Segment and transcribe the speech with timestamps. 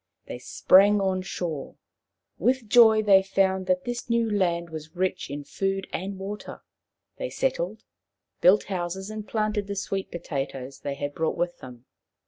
[0.25, 1.75] They sprang on shore.
[2.39, 6.63] With joy they foui d that this new land was rich in food and water.
[7.17, 7.83] They settled,
[8.41, 11.85] built houses, and planted the sweet potatoes they had brought with them.